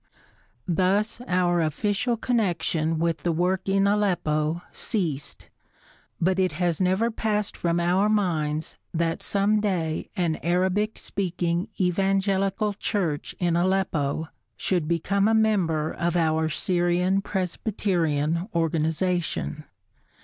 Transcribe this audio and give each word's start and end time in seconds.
Thus 0.67 1.21
our 1.27 1.61
official 1.61 2.17
connection 2.17 2.97
with 2.97 3.19
the 3.19 3.31
work 3.31 3.69
in 3.69 3.85
Aleppo 3.85 4.63
ceased, 4.73 5.47
but 6.19 6.39
it 6.39 6.53
has 6.53 6.81
never 6.81 7.11
passed 7.11 7.55
from 7.55 7.79
our 7.79 8.09
minds 8.09 8.77
that 8.95 9.21
some 9.21 9.59
day 9.61 10.09
an 10.17 10.37
Arabic 10.37 10.97
speaking 10.97 11.67
evangelical 11.79 12.73
church 12.73 13.35
in 13.37 13.55
Aleppo 13.55 14.29
should 14.57 14.87
become 14.87 15.27
a 15.27 15.35
member 15.35 15.91
of 15.91 16.17
our 16.17 16.49
Syrian 16.49 17.21
Presbyterian 17.21 18.49
organization. 18.55 19.65